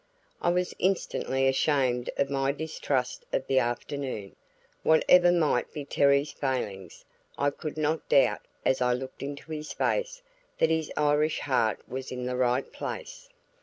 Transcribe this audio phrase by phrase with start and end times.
[0.41, 4.35] I was instantly ashamed of my distrust of the afternoon.
[4.81, 7.05] Whatever might be Terry's failings,
[7.37, 10.23] I could not doubt, as I looked into his face,
[10.57, 13.29] that his Irish heart was in the right place.